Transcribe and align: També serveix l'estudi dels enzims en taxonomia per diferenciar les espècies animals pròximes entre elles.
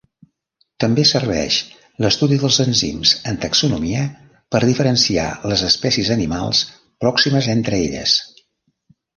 També 0.83 1.03
serveix 1.09 1.57
l'estudi 2.05 2.39
dels 2.45 2.57
enzims 2.63 3.13
en 3.33 3.37
taxonomia 3.45 4.07
per 4.55 4.63
diferenciar 4.65 5.29
les 5.53 5.65
espècies 5.71 6.13
animals 6.19 6.63
pròximes 7.07 7.55
entre 7.59 7.83
elles. 7.85 8.21